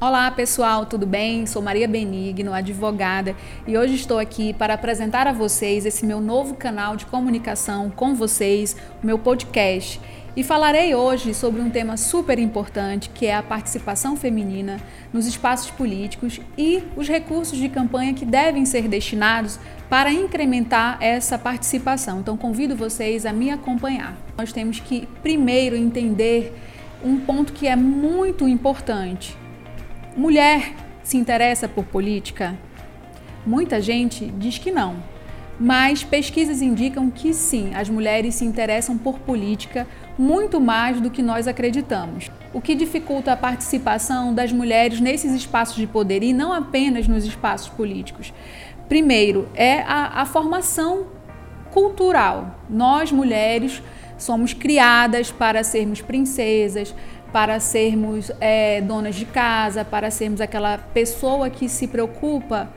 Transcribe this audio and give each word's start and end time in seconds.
Olá 0.00 0.30
pessoal, 0.30 0.86
tudo 0.86 1.04
bem? 1.04 1.44
Sou 1.44 1.60
Maria 1.60 1.88
Benigno, 1.88 2.52
advogada, 2.52 3.34
e 3.66 3.76
hoje 3.76 3.96
estou 3.96 4.16
aqui 4.16 4.52
para 4.52 4.74
apresentar 4.74 5.26
a 5.26 5.32
vocês 5.32 5.84
esse 5.84 6.06
meu 6.06 6.20
novo 6.20 6.54
canal 6.54 6.94
de 6.94 7.04
comunicação 7.04 7.90
com 7.90 8.14
vocês, 8.14 8.76
o 9.02 9.04
meu 9.04 9.18
podcast. 9.18 10.00
E 10.36 10.44
falarei 10.44 10.94
hoje 10.94 11.34
sobre 11.34 11.60
um 11.60 11.68
tema 11.68 11.96
super 11.96 12.38
importante 12.38 13.10
que 13.10 13.26
é 13.26 13.34
a 13.34 13.42
participação 13.42 14.16
feminina 14.16 14.80
nos 15.12 15.26
espaços 15.26 15.72
políticos 15.72 16.40
e 16.56 16.80
os 16.96 17.08
recursos 17.08 17.58
de 17.58 17.68
campanha 17.68 18.14
que 18.14 18.24
devem 18.24 18.64
ser 18.64 18.86
destinados 18.86 19.58
para 19.90 20.12
incrementar 20.12 20.98
essa 21.00 21.36
participação. 21.36 22.20
Então 22.20 22.36
convido 22.36 22.76
vocês 22.76 23.26
a 23.26 23.32
me 23.32 23.50
acompanhar. 23.50 24.16
Nós 24.36 24.52
temos 24.52 24.78
que 24.78 25.08
primeiro 25.24 25.74
entender 25.74 26.56
um 27.04 27.18
ponto 27.18 27.52
que 27.52 27.66
é 27.66 27.74
muito 27.74 28.46
importante 28.46 29.36
Mulher 30.18 30.74
se 31.04 31.16
interessa 31.16 31.68
por 31.68 31.84
política? 31.84 32.58
Muita 33.46 33.80
gente 33.80 34.26
diz 34.36 34.58
que 34.58 34.72
não, 34.72 34.96
mas 35.60 36.02
pesquisas 36.02 36.60
indicam 36.60 37.08
que 37.08 37.32
sim, 37.32 37.72
as 37.76 37.88
mulheres 37.88 38.34
se 38.34 38.44
interessam 38.44 38.98
por 38.98 39.20
política 39.20 39.86
muito 40.18 40.60
mais 40.60 41.00
do 41.00 41.08
que 41.08 41.22
nós 41.22 41.46
acreditamos. 41.46 42.32
O 42.52 42.60
que 42.60 42.74
dificulta 42.74 43.32
a 43.32 43.36
participação 43.36 44.34
das 44.34 44.50
mulheres 44.50 44.98
nesses 44.98 45.32
espaços 45.32 45.76
de 45.76 45.86
poder 45.86 46.24
e 46.24 46.32
não 46.32 46.52
apenas 46.52 47.06
nos 47.06 47.24
espaços 47.24 47.68
políticos. 47.68 48.34
Primeiro, 48.88 49.48
é 49.54 49.82
a, 49.82 50.22
a 50.22 50.26
formação 50.26 51.06
cultural. 51.70 52.58
Nós, 52.68 53.12
mulheres, 53.12 53.80
somos 54.18 54.52
criadas 54.52 55.30
para 55.30 55.62
sermos 55.62 56.00
princesas, 56.00 56.92
para 57.32 57.60
sermos 57.60 58.30
é, 58.40 58.80
donas 58.80 59.14
de 59.14 59.24
casa, 59.24 59.84
para 59.84 60.10
sermos 60.10 60.40
aquela 60.40 60.78
pessoa 60.78 61.50
que 61.50 61.68
se 61.68 61.86
preocupa 61.86 62.70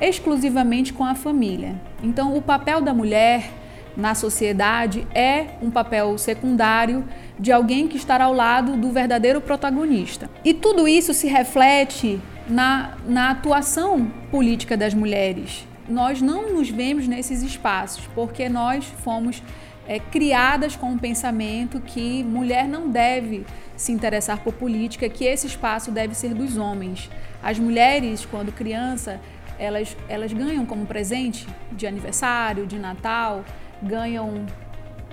exclusivamente 0.00 0.92
com 0.92 1.04
a 1.04 1.14
família. 1.14 1.80
Então, 2.02 2.36
o 2.36 2.42
papel 2.42 2.80
da 2.80 2.94
mulher 2.94 3.50
na 3.96 4.14
sociedade 4.14 5.04
é 5.12 5.46
um 5.60 5.70
papel 5.70 6.16
secundário 6.16 7.04
de 7.38 7.50
alguém 7.50 7.88
que 7.88 7.96
está 7.96 8.22
ao 8.22 8.32
lado 8.32 8.76
do 8.76 8.92
verdadeiro 8.92 9.40
protagonista. 9.40 10.30
E 10.44 10.54
tudo 10.54 10.86
isso 10.86 11.12
se 11.12 11.26
reflete 11.26 12.20
na, 12.48 12.96
na 13.04 13.30
atuação 13.30 14.10
política 14.30 14.76
das 14.76 14.94
mulheres. 14.94 15.66
Nós 15.88 16.22
não 16.22 16.54
nos 16.54 16.70
vemos 16.70 17.08
nesses 17.08 17.42
espaços 17.42 18.08
porque 18.14 18.48
nós 18.48 18.84
fomos 18.84 19.42
é, 19.88 19.98
criadas 19.98 20.76
com 20.76 20.90
um 20.90 20.98
pensamento 20.98 21.80
que 21.80 22.22
mulher 22.22 22.68
não 22.68 22.90
deve 22.90 23.46
se 23.74 23.90
interessar 23.90 24.40
por 24.40 24.52
política, 24.52 25.08
que 25.08 25.24
esse 25.24 25.46
espaço 25.46 25.90
deve 25.90 26.14
ser 26.14 26.34
dos 26.34 26.58
homens. 26.58 27.10
As 27.42 27.58
mulheres, 27.58 28.26
quando 28.26 28.52
criança, 28.52 29.18
elas, 29.58 29.96
elas 30.08 30.32
ganham 30.32 30.66
como 30.66 30.84
presente 30.84 31.48
de 31.72 31.86
aniversário, 31.86 32.66
de 32.66 32.78
Natal, 32.78 33.44
ganham 33.82 34.44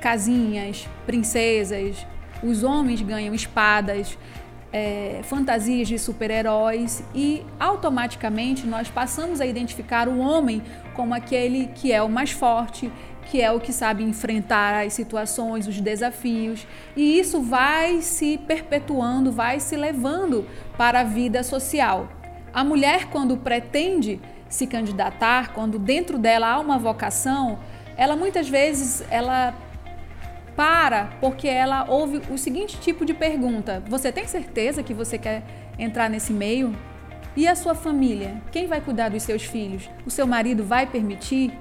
casinhas, 0.01 0.87
princesas. 1.05 2.05
Os 2.43 2.63
homens 2.63 3.01
ganham 3.01 3.33
espadas, 3.33 4.17
é, 4.73 5.21
fantasias 5.23 5.87
de 5.87 5.97
super-heróis 5.97 7.01
e 7.13 7.45
automaticamente 7.57 8.67
nós 8.67 8.89
passamos 8.89 9.39
a 9.39 9.45
identificar 9.45 10.09
o 10.09 10.17
homem 10.17 10.61
como 10.93 11.13
aquele 11.13 11.67
que 11.67 11.93
é 11.93 12.01
o 12.01 12.09
mais 12.09 12.31
forte, 12.31 12.91
que 13.25 13.41
é 13.41 13.51
o 13.51 13.59
que 13.59 13.73
sabe 13.73 14.03
enfrentar 14.03 14.85
as 14.85 14.93
situações, 14.93 15.67
os 15.67 15.79
desafios, 15.81 16.65
e 16.95 17.19
isso 17.19 17.41
vai 17.41 18.01
se 18.01 18.37
perpetuando, 18.37 19.31
vai 19.31 19.59
se 19.59 19.75
levando 19.75 20.47
para 20.77 21.01
a 21.01 21.03
vida 21.03 21.43
social. 21.43 22.07
A 22.53 22.63
mulher, 22.63 23.09
quando 23.09 23.35
pretende 23.35 24.21
se 24.47 24.65
candidatar, 24.67 25.51
quando 25.53 25.77
dentro 25.77 26.17
dela 26.17 26.47
há 26.47 26.59
uma 26.59 26.77
vocação, 26.77 27.59
ela 27.97 28.15
muitas 28.15 28.47
vezes 28.47 29.03
ela 29.09 29.53
para 30.55 31.09
porque 31.19 31.47
ela 31.47 31.85
ouve 31.89 32.21
o 32.31 32.37
seguinte 32.37 32.79
tipo 32.79 33.05
de 33.05 33.13
pergunta: 33.13 33.83
Você 33.87 34.11
tem 34.11 34.25
certeza 34.25 34.81
que 34.81 34.93
você 34.93 35.17
quer 35.17 35.43
entrar 35.77 36.09
nesse 36.09 36.31
meio? 36.31 36.73
E 37.35 37.45
a 37.49 37.55
sua 37.55 37.75
família? 37.75 38.41
Quem 38.49 38.65
vai 38.65 38.79
cuidar 38.79 39.09
dos 39.09 39.23
seus 39.23 39.43
filhos? 39.43 39.89
O 40.05 40.09
seu 40.09 40.25
marido 40.25 40.63
vai 40.63 40.87
permitir? 40.87 41.51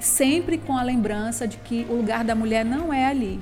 Sempre 0.00 0.56
com 0.56 0.78
a 0.78 0.82
lembrança 0.82 1.46
de 1.46 1.58
que 1.58 1.86
o 1.90 1.94
lugar 1.94 2.24
da 2.24 2.34
mulher 2.34 2.64
não 2.64 2.90
é 2.90 3.04
ali. 3.04 3.38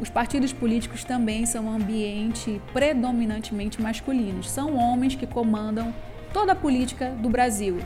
Os 0.00 0.10
partidos 0.10 0.52
políticos 0.52 1.04
também 1.04 1.46
são 1.46 1.66
um 1.66 1.72
ambiente 1.72 2.60
predominantemente 2.72 3.80
masculinos. 3.80 4.50
São 4.50 4.74
homens 4.74 5.14
que 5.14 5.28
comandam 5.28 5.94
toda 6.32 6.52
a 6.52 6.56
política 6.56 7.10
do 7.10 7.28
Brasil. 7.30 7.78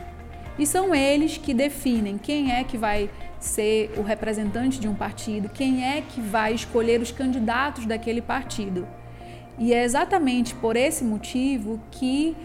E 0.57 0.65
são 0.65 0.95
eles 0.95 1.37
que 1.37 1.53
definem 1.53 2.17
quem 2.17 2.51
é 2.51 2.63
que 2.63 2.75
vai 2.75 3.07
ser 3.39 3.93
o 3.95 4.01
representante 4.01 4.79
de 4.79 4.87
um 4.87 4.95
partido, 4.95 5.47
quem 5.47 5.85
é 5.85 6.01
que 6.01 6.19
vai 6.19 6.53
escolher 6.53 6.99
os 6.99 7.11
candidatos 7.11 7.85
daquele 7.85 8.21
partido. 8.21 8.87
E 9.59 9.71
é 9.73 9.83
exatamente 9.83 10.55
por 10.55 10.75
esse 10.75 11.03
motivo 11.03 11.79
que 11.91 12.35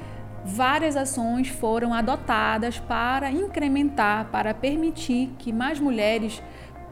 várias 0.44 0.96
ações 0.96 1.48
foram 1.48 1.94
adotadas 1.94 2.78
para 2.78 3.30
incrementar, 3.30 4.26
para 4.26 4.52
permitir 4.52 5.30
que 5.38 5.52
mais 5.52 5.78
mulheres 5.78 6.42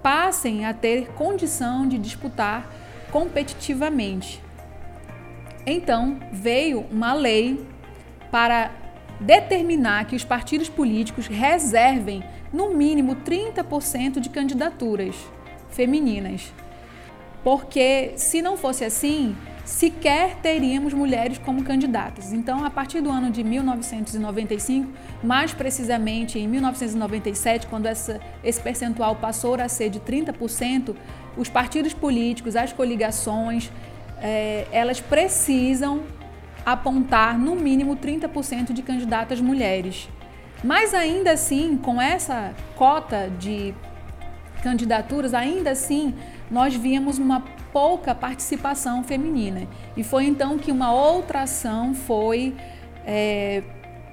passem 0.03 0.65
a 0.65 0.73
ter 0.73 1.09
condição 1.13 1.87
de 1.87 1.99
disputar 1.99 2.71
competitivamente. 3.11 4.43
Então, 5.67 6.19
veio 6.33 6.87
uma 6.91 7.13
lei 7.13 7.67
para 8.31 8.71
determinar 9.21 10.07
que 10.07 10.17
os 10.17 10.25
partidos 10.25 10.69
políticos 10.69 11.27
reservem 11.27 12.25
no 12.53 12.71
mínimo 12.71 13.17
30% 13.17 14.21
de 14.21 14.31
candidaturas 14.31 15.15
femininas. 15.69 16.53
Porque 17.45 18.13
se 18.17 18.41
não 18.41 18.57
fosse 18.57 18.85
assim, 18.85 19.37
sequer 19.71 20.35
teríamos 20.43 20.93
mulheres 20.93 21.39
como 21.39 21.63
candidatas. 21.63 22.33
Então, 22.33 22.65
a 22.65 22.71
partir 22.71 23.01
do 23.01 23.09
ano 23.09 23.31
de 23.31 23.45
1995, 23.45 24.91
mais 25.23 25.55
precisamente 25.55 26.41
em 26.41 26.49
1997, 26.49 27.69
quando 27.69 27.87
essa, 27.87 28.21
esse 28.43 28.61
percentual 28.61 29.15
passou 29.15 29.55
a 29.55 29.69
ser 29.69 29.89
de 29.89 30.01
30%, 30.01 30.97
os 31.37 31.49
partidos 31.49 31.95
políticos, 31.95 32.57
as 32.57 32.73
coligações, 32.73 33.71
é, 34.21 34.67
elas 34.73 35.01
precisam 35.01 36.03
apontar 36.67 37.39
no 37.39 37.55
mínimo 37.55 37.97
30% 37.97 38.73
de 38.73 38.83
candidatas 38.83 39.41
mulheres. 39.41 40.09
Mas 40.65 40.93
ainda 40.93 41.31
assim, 41.31 41.77
com 41.77 42.03
essa 42.03 42.53
cota 42.75 43.31
de 43.39 43.73
candidaturas, 44.65 45.33
ainda 45.33 45.71
assim, 45.71 46.13
nós 46.51 46.75
víamos 46.75 47.19
uma 47.19 47.45
pouca 47.73 48.15
participação 48.15 49.03
feminina. 49.03 49.67
E 49.97 50.03
foi 50.03 50.25
então 50.25 50.59
que 50.59 50.71
uma 50.71 50.93
outra 50.93 51.43
ação 51.43 51.95
foi 51.95 52.55
é, 53.07 53.63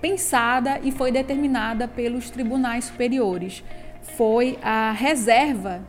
pensada 0.01 0.79
e 0.83 0.91
foi 0.91 1.11
determinada 1.11 1.87
pelos 1.87 2.29
tribunais 2.29 2.85
superiores. 2.85 3.63
Foi 4.01 4.57
a 4.61 4.91
reserva 4.91 5.81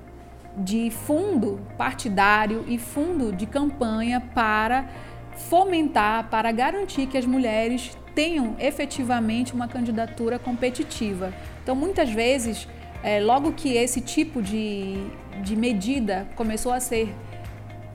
de 0.56 0.90
fundo 0.90 1.60
partidário 1.76 2.64
e 2.66 2.78
fundo 2.78 3.32
de 3.32 3.46
campanha 3.46 4.20
para 4.34 4.88
fomentar, 5.36 6.28
para 6.28 6.50
garantir 6.50 7.06
que 7.06 7.16
as 7.16 7.24
mulheres 7.24 7.96
tenham 8.14 8.56
efetivamente 8.58 9.54
uma 9.54 9.68
candidatura 9.68 10.38
competitiva. 10.38 11.32
Então, 11.62 11.76
muitas 11.76 12.10
vezes, 12.10 12.66
é, 13.02 13.20
logo 13.20 13.52
que 13.52 13.74
esse 13.76 14.00
tipo 14.00 14.42
de, 14.42 14.96
de 15.42 15.54
medida 15.54 16.26
começou 16.34 16.72
a 16.72 16.80
ser 16.80 17.14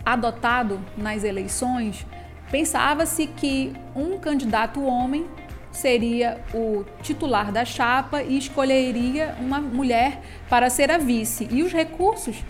adotado 0.06 0.80
nas 0.97 1.24
eleições, 1.24 2.06
pensava-se 2.52 3.28
que 3.28 3.74
um 3.96 4.18
candidato 4.18 4.84
homem 4.84 5.28
seria 5.72 6.40
o 6.53 6.85
titular 7.02 7.52
da 7.52 7.66
chapa 7.66 8.22
e 8.22 8.38
escolheria 8.38 9.35
uma 9.40 9.59
mulher 9.59 10.22
para 10.47 10.70
ser 10.70 10.91
a 10.91 10.97
vice. 10.97 11.47
E 11.52 11.64
os 11.64 11.73
recursos 11.73 12.44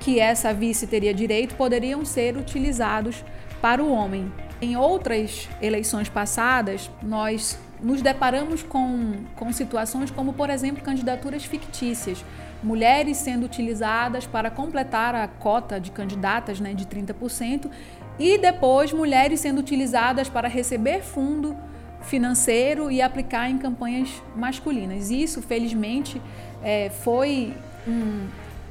que 0.00 0.18
essa 0.20 0.52
vice 0.52 0.86
teria 0.86 1.14
direito 1.14 1.54
poderiam 1.54 2.04
ser 2.04 2.36
utilizados 2.36 3.24
para 3.62 3.82
o 3.82 3.90
homem. 3.90 4.30
Em 4.60 4.76
outras 4.76 5.48
eleições 5.62 6.08
passadas, 6.08 6.90
nós 7.02 7.58
nos 7.82 8.02
deparamos 8.02 8.62
com, 8.62 9.14
com 9.36 9.52
situações 9.52 10.10
como, 10.10 10.32
por 10.32 10.50
exemplo, 10.50 10.82
candidaturas 10.82 11.44
fictícias, 11.44 12.24
mulheres 12.62 13.18
sendo 13.18 13.44
utilizadas 13.44 14.26
para 14.26 14.50
completar 14.50 15.14
a 15.14 15.28
cota 15.28 15.78
de 15.78 15.90
candidatas 15.90 16.60
né, 16.60 16.74
de 16.74 16.86
30%, 16.86 17.70
e 18.18 18.38
depois 18.38 18.92
mulheres 18.92 19.40
sendo 19.40 19.58
utilizadas 19.58 20.28
para 20.28 20.48
receber 20.48 21.02
fundo 21.02 21.56
financeiro 22.02 22.90
e 22.90 23.02
aplicar 23.02 23.50
em 23.50 23.58
campanhas 23.58 24.22
masculinas. 24.36 25.10
Isso, 25.10 25.42
felizmente, 25.42 26.20
é, 26.62 26.90
foi 26.90 27.54
um, 27.86 28.26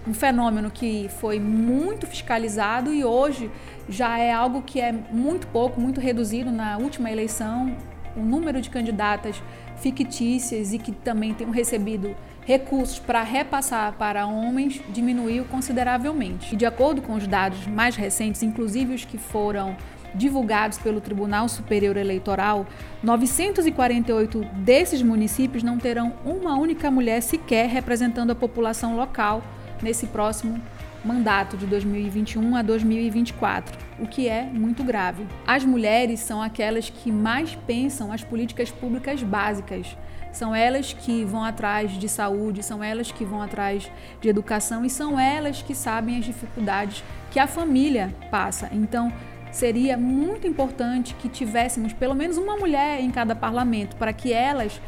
um 0.08 0.14
fenômeno 0.14 0.72
que 0.72 1.10
foi 1.20 1.40
muito 1.40 2.08
fiscalizado 2.08 2.94
e 2.94 3.04
hoje 3.04 3.50
já 3.90 4.18
é 4.18 4.32
algo 4.32 4.62
que 4.62 4.80
é 4.80 4.92
muito 4.92 5.48
pouco, 5.48 5.82
muito 5.82 6.00
reduzido. 6.00 6.52
Na 6.52 6.78
última 6.78 7.12
eleição, 7.12 7.76
o 8.16 8.22
número 8.22 8.62
de 8.62 8.70
candidatas 8.70 9.42
fictícias 9.78 10.74
e 10.74 10.80
que 10.80 10.92
também 10.92 11.34
tenham 11.34 11.52
recebido 11.52 12.16
recursos 12.46 13.00
para 13.00 13.24
repassar 13.24 13.94
para 13.94 14.26
homens 14.28 14.82
diminuiu 14.90 15.46
consideravelmente. 15.46 16.54
E 16.54 16.58
de 16.58 16.66
acordo 16.66 17.02
com 17.02 17.14
os 17.14 17.28
dados 17.28 17.66
mais 17.68 17.96
recentes, 17.96 18.44
inclusive 18.44 18.94
os 18.94 19.06
que 19.06 19.18
foram 19.18 19.76
divulgados 20.14 20.78
pelo 20.78 21.02
Tribunal 21.02 21.50
Superior 21.50 21.98
Eleitoral, 21.98 22.68
948 23.02 24.46
desses 24.58 25.02
municípios 25.02 25.64
não 25.64 25.78
terão 25.78 26.14
uma 26.24 26.56
única 26.56 26.92
mulher 26.92 27.22
sequer 27.22 27.68
representando 27.68 28.32
a 28.32 28.36
população 28.36 28.96
local 28.96 29.42
nesse 29.82 30.08
próximo 30.08 30.62
mandato 31.04 31.58
de 31.58 31.66
2021 31.66 32.56
a 32.56 32.62
2024, 32.62 33.78
o 34.00 34.08
que 34.08 34.28
é 34.28 34.44
muito 34.44 34.84
grave. 34.84 35.26
As 35.46 35.66
mulheres 35.66 36.20
são 36.20 36.42
aquelas 36.42 36.90
que 36.90 37.12
mais 37.12 37.56
pensam 37.68 38.12
as 38.12 38.24
políticas 38.24 38.72
públicas 38.72 39.22
básicas. 39.22 39.98
São 40.32 40.56
elas 40.56 40.94
que 40.94 41.24
vão 41.26 41.44
atrás 41.44 41.92
de 41.92 42.10
saúde, 42.10 42.64
são 42.64 42.84
elas 42.84 43.12
que 43.12 43.24
vão 43.24 43.42
atrás 43.42 43.92
de 44.20 44.30
educação 44.30 44.84
e 44.84 44.90
são 44.90 45.20
elas 45.20 45.62
que 45.62 45.76
sabem 45.76 46.18
as 46.18 46.26
dificuldades 46.26 47.04
que 47.30 47.40
a 47.40 47.46
família 47.46 48.14
passa. 48.32 48.70
Então, 48.72 49.12
seria 49.52 49.96
muito 49.96 50.48
importante 50.48 51.14
que 51.16 51.30
tivéssemos 51.30 51.94
pelo 51.94 52.16
menos 52.16 52.38
uma 52.38 52.58
mulher 52.58 53.00
em 53.00 53.12
cada 53.12 53.36
parlamento 53.36 53.96
para 53.96 54.12
que 54.12 54.34
elas 54.34 54.82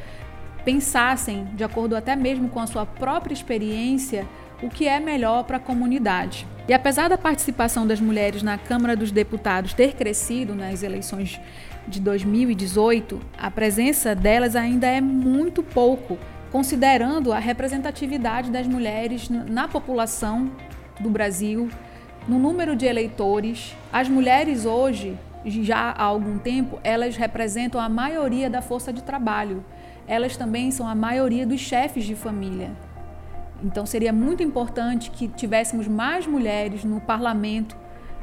pensassem, 0.65 1.45
de 1.53 1.63
acordo 1.63 1.95
até 1.95 2.15
mesmo 2.15 2.49
com 2.49 2.59
a 2.59 2.65
sua 2.65 2.85
própria 2.85 3.33
experiência, 3.33 4.27
o 4.61 4.69
que 4.69 4.87
é 4.87 4.99
melhor 4.99 5.43
para 5.43 5.57
a 5.57 5.59
comunidade. 5.59 6.47
E 6.67 6.73
apesar 6.73 7.07
da 7.07 7.17
participação 7.17 7.85
das 7.85 7.99
mulheres 7.99 8.41
na 8.41 8.57
Câmara 8.57 8.95
dos 8.95 9.11
Deputados 9.11 9.73
ter 9.73 9.93
crescido 9.93 10.55
nas 10.55 10.81
eleições 10.81 11.39
de 11.87 11.99
2018, 11.99 13.21
a 13.37 13.51
presença 13.51 14.15
delas 14.15 14.55
ainda 14.55 14.87
é 14.87 14.99
muito 14.99 15.61
pouco, 15.61 16.17
considerando 16.51 17.31
a 17.31 17.37
representatividade 17.37 18.49
das 18.49 18.65
mulheres 18.65 19.29
na 19.29 19.67
população 19.67 20.51
do 20.99 21.09
Brasil, 21.09 21.69
no 22.27 22.39
número 22.39 22.75
de 22.75 22.87
eleitores. 22.87 23.75
As 23.93 24.09
mulheres 24.09 24.65
hoje, 24.65 25.15
já 25.45 25.91
há 25.91 26.03
algum 26.03 26.39
tempo, 26.39 26.79
elas 26.83 27.15
representam 27.15 27.79
a 27.79 27.87
maioria 27.87 28.49
da 28.49 28.61
força 28.61 28.91
de 28.91 29.03
trabalho. 29.03 29.63
Elas 30.07 30.35
também 30.35 30.71
são 30.71 30.87
a 30.87 30.95
maioria 30.95 31.45
dos 31.45 31.59
chefes 31.59 32.05
de 32.05 32.15
família. 32.15 32.71
Então 33.63 33.85
seria 33.85 34.13
muito 34.13 34.43
importante 34.43 35.09
que 35.09 35.27
tivéssemos 35.27 35.87
mais 35.87 36.27
mulheres 36.27 36.83
no 36.83 36.99
parlamento, 36.99 37.75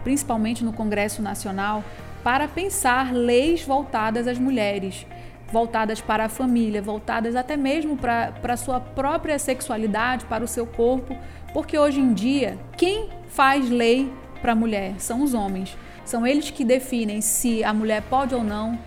principalmente 0.02 0.64
no 0.64 0.72
Congresso 0.72 1.22
Nacional, 1.22 1.82
para 2.22 2.46
pensar 2.46 3.12
leis 3.12 3.62
voltadas 3.62 4.28
às 4.28 4.38
mulheres, 4.38 5.06
voltadas 5.50 6.00
para 6.00 6.24
a 6.24 6.28
família, 6.28 6.80
voltadas 6.80 7.36
até 7.36 7.56
mesmo 7.56 7.96
para 7.96 8.32
a 8.42 8.56
sua 8.56 8.80
própria 8.80 9.38
sexualidade, 9.38 10.24
para 10.26 10.44
o 10.44 10.48
seu 10.48 10.66
corpo, 10.66 11.16
porque 11.52 11.78
hoje 11.78 12.00
em 12.00 12.14
dia, 12.14 12.58
quem 12.76 13.08
faz 13.28 13.68
lei 13.68 14.12
para 14.40 14.52
a 14.52 14.56
mulher 14.56 14.94
são 14.98 15.22
os 15.22 15.34
homens. 15.34 15.76
São 16.04 16.26
eles 16.26 16.50
que 16.50 16.64
definem 16.64 17.20
se 17.20 17.62
a 17.62 17.72
mulher 17.72 18.02
pode 18.02 18.34
ou 18.34 18.42
não 18.42 18.78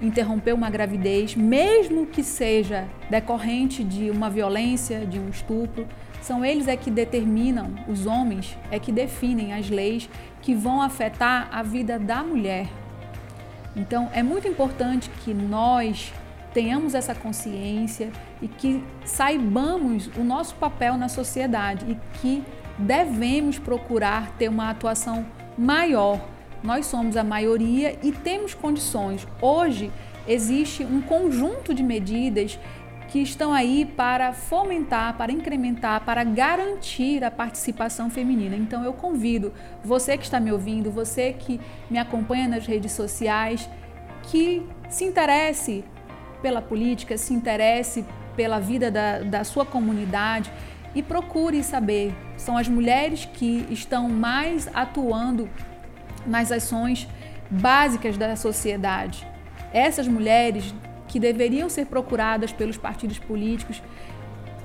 interromper 0.00 0.54
uma 0.54 0.70
gravidez, 0.70 1.34
mesmo 1.34 2.06
que 2.06 2.22
seja 2.22 2.86
decorrente 3.10 3.82
de 3.82 4.10
uma 4.10 4.30
violência, 4.30 5.04
de 5.04 5.18
um 5.18 5.28
estupro. 5.28 5.86
São 6.22 6.44
eles 6.44 6.68
é 6.68 6.76
que 6.76 6.90
determinam, 6.90 7.74
os 7.88 8.06
homens 8.06 8.56
é 8.70 8.78
que 8.78 8.92
definem 8.92 9.52
as 9.52 9.68
leis 9.70 10.08
que 10.42 10.54
vão 10.54 10.80
afetar 10.82 11.48
a 11.52 11.62
vida 11.62 11.98
da 11.98 12.22
mulher. 12.22 12.68
Então 13.74 14.08
é 14.12 14.22
muito 14.22 14.48
importante 14.48 15.10
que 15.24 15.32
nós 15.32 16.12
tenhamos 16.52 16.94
essa 16.94 17.14
consciência 17.14 18.10
e 18.40 18.48
que 18.48 18.82
saibamos 19.04 20.08
o 20.16 20.24
nosso 20.24 20.54
papel 20.56 20.96
na 20.96 21.08
sociedade 21.08 21.84
e 21.88 22.18
que 22.18 22.44
devemos 22.78 23.58
procurar 23.58 24.30
ter 24.38 24.48
uma 24.48 24.70
atuação 24.70 25.26
maior 25.56 26.20
nós 26.62 26.86
somos 26.86 27.16
a 27.16 27.24
maioria 27.24 27.98
e 28.02 28.12
temos 28.12 28.54
condições. 28.54 29.26
Hoje 29.40 29.90
existe 30.26 30.84
um 30.84 31.00
conjunto 31.00 31.72
de 31.72 31.82
medidas 31.82 32.58
que 33.08 33.20
estão 33.20 33.52
aí 33.52 33.86
para 33.86 34.32
fomentar, 34.34 35.16
para 35.16 35.32
incrementar, 35.32 36.04
para 36.04 36.22
garantir 36.22 37.24
a 37.24 37.30
participação 37.30 38.10
feminina. 38.10 38.54
Então 38.54 38.84
eu 38.84 38.92
convido 38.92 39.52
você 39.82 40.16
que 40.18 40.24
está 40.24 40.38
me 40.38 40.52
ouvindo, 40.52 40.90
você 40.90 41.32
que 41.32 41.58
me 41.90 41.98
acompanha 41.98 42.46
nas 42.46 42.66
redes 42.66 42.92
sociais, 42.92 43.68
que 44.24 44.62
se 44.90 45.04
interesse 45.04 45.84
pela 46.42 46.60
política, 46.60 47.16
se 47.16 47.32
interesse 47.32 48.04
pela 48.36 48.60
vida 48.60 48.90
da, 48.90 49.20
da 49.20 49.42
sua 49.42 49.64
comunidade 49.64 50.52
e 50.94 51.02
procure 51.02 51.62
saber. 51.62 52.14
São 52.36 52.56
as 52.56 52.68
mulheres 52.68 53.24
que 53.24 53.66
estão 53.70 54.08
mais 54.08 54.68
atuando 54.74 55.48
nas 56.26 56.52
ações 56.52 57.08
básicas 57.50 58.16
da 58.16 58.36
sociedade. 58.36 59.26
Essas 59.72 60.06
mulheres 60.06 60.74
que 61.06 61.18
deveriam 61.18 61.68
ser 61.68 61.86
procuradas 61.86 62.52
pelos 62.52 62.76
partidos 62.76 63.18
políticos 63.18 63.82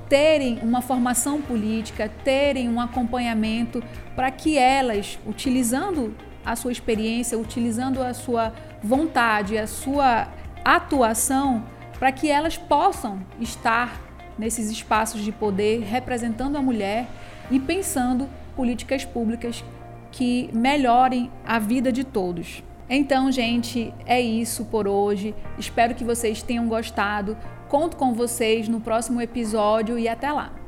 terem 0.09 0.59
uma 0.61 0.81
formação 0.81 1.41
política, 1.41 2.11
terem 2.23 2.69
um 2.69 2.79
acompanhamento 2.79 3.81
para 4.15 4.29
que 4.29 4.57
elas, 4.57 5.17
utilizando 5.25 6.13
a 6.45 6.55
sua 6.55 6.71
experiência, 6.71 7.39
utilizando 7.39 8.01
a 8.01 8.13
sua 8.13 8.53
vontade, 8.83 9.57
a 9.57 9.65
sua 9.65 10.27
atuação, 10.63 11.63
para 11.97 12.11
que 12.11 12.29
elas 12.29 12.57
possam 12.57 13.25
estar 13.39 14.01
nesses 14.37 14.69
espaços 14.69 15.21
de 15.21 15.31
poder 15.31 15.81
representando 15.81 16.57
a 16.57 16.61
mulher 16.61 17.07
e 17.49 17.59
pensando 17.59 18.27
políticas 18.55 19.05
públicas 19.05 19.63
que 20.13 20.47
melhorem 20.53 21.31
a 21.43 21.57
vida 21.57 21.91
de 21.91 22.03
todos. 22.03 22.63
Então, 22.87 23.31
gente, 23.31 23.91
é 24.05 24.21
isso 24.21 24.65
por 24.65 24.87
hoje. 24.87 25.33
Espero 25.57 25.95
que 25.95 26.03
vocês 26.03 26.43
tenham 26.43 26.67
gostado. 26.67 27.35
Conto 27.67 27.97
com 27.97 28.13
vocês 28.13 28.69
no 28.69 28.79
próximo 28.79 29.19
episódio 29.19 29.97
e 29.97 30.07
até 30.07 30.31
lá! 30.31 30.62